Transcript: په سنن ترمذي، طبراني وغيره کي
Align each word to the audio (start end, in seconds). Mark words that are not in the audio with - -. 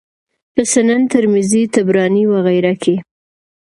په 0.53 0.61
سنن 0.71 1.01
ترمذي، 1.13 1.63
طبراني 1.75 2.23
وغيره 2.33 2.73
کي 2.83 2.95